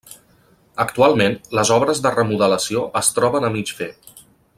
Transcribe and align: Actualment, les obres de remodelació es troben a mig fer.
Actualment, 0.85 1.35
les 1.59 1.71
obres 1.77 2.01
de 2.05 2.13
remodelació 2.15 2.83
es 3.03 3.13
troben 3.19 3.47
a 3.47 3.53
mig 3.59 3.75
fer. 3.83 3.91